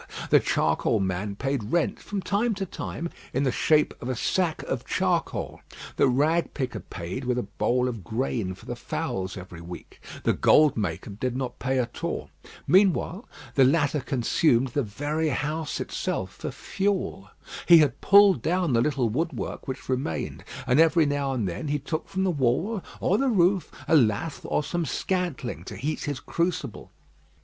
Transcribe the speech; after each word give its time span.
The 0.31 0.39
charcoal 0.39 0.99
man 0.99 1.35
paid 1.35 1.65
rent 1.71 1.99
from 1.99 2.23
time 2.23 2.55
to 2.55 2.65
time 2.65 3.07
in 3.33 3.43
the 3.43 3.51
shape 3.51 3.93
of 4.01 4.09
a 4.09 4.15
sack 4.15 4.63
of 4.63 4.83
charcoal; 4.83 5.61
the 5.95 6.07
rag 6.07 6.55
picker 6.55 6.79
paid 6.79 7.23
with 7.23 7.37
a 7.37 7.43
bowl 7.43 7.87
of 7.87 8.03
grain 8.03 8.55
for 8.55 8.65
the 8.65 8.75
fowls 8.75 9.37
every 9.37 9.61
week; 9.61 9.99
the 10.23 10.33
"gold 10.33 10.75
maker" 10.75 11.11
did 11.11 11.37
not 11.37 11.59
pay 11.59 11.77
at 11.77 12.03
all. 12.03 12.31
Meanwhile 12.65 13.29
the 13.53 13.63
latter 13.63 13.99
consumed 13.99 14.69
the 14.69 14.81
very 14.81 15.29
house 15.29 15.79
itself 15.79 16.33
for 16.33 16.49
fuel. 16.49 17.29
He 17.67 17.77
had 17.77 18.01
pulled 18.01 18.41
down 18.41 18.73
the 18.73 18.81
little 18.81 19.07
woodwork 19.07 19.67
which 19.67 19.87
remained; 19.87 20.43
and 20.65 20.79
every 20.79 21.05
now 21.05 21.31
and 21.31 21.47
then 21.47 21.67
he 21.67 21.77
took 21.77 22.09
from 22.09 22.23
the 22.23 22.31
wall 22.31 22.83
or 22.99 23.19
the 23.19 23.29
roof 23.29 23.71
a 23.87 23.95
lath 23.95 24.41
or 24.45 24.63
some 24.63 24.83
scantling, 24.87 25.63
to 25.65 25.75
heat 25.75 26.05
his 26.05 26.19
crucible. 26.19 26.91